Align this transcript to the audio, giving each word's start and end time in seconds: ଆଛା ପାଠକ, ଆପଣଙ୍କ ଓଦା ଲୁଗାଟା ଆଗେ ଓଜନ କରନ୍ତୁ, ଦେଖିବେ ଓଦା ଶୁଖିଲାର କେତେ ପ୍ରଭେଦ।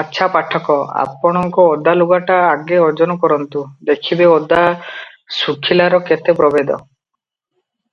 ଆଛା 0.00 0.26
ପାଠକ, 0.36 0.78
ଆପଣଙ୍କ 1.02 1.66
ଓଦା 1.74 1.94
ଲୁଗାଟା 1.98 2.40
ଆଗେ 2.48 2.80
ଓଜନ 2.86 3.16
କରନ୍ତୁ, 3.26 3.64
ଦେଖିବେ 3.92 4.28
ଓଦା 4.32 4.66
ଶୁଖିଲାର 5.38 6.02
କେତେ 6.12 6.36
ପ୍ରଭେଦ। 6.44 6.82